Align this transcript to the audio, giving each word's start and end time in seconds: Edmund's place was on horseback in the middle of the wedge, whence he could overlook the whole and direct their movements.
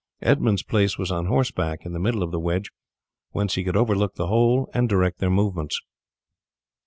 Edmund's 0.23 0.63
place 0.63 0.97
was 0.97 1.11
on 1.11 1.27
horseback 1.27 1.81
in 1.85 1.93
the 1.93 1.99
middle 1.99 2.23
of 2.23 2.31
the 2.31 2.39
wedge, 2.39 2.71
whence 3.33 3.53
he 3.53 3.63
could 3.63 3.77
overlook 3.77 4.15
the 4.15 4.25
whole 4.25 4.67
and 4.73 4.89
direct 4.89 5.19
their 5.19 5.29
movements. 5.29 5.79